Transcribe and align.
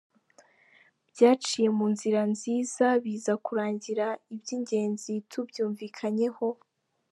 baciye 1.19 1.67
mu 1.77 1.85
nzira 1.93 2.21
nziza, 2.33 2.85
biza 3.03 3.33
kurangira 3.45 4.05
i 4.35 4.35
by’ingenzi 4.39 5.13
tubyunvikanyeho.” 5.29 6.47